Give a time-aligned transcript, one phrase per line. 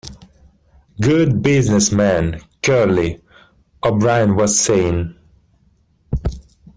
[0.99, 3.21] Good business man, Curly,
[3.83, 5.13] O'Brien was saying.